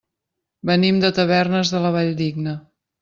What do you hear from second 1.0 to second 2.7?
de Tavernes de la Valldigna.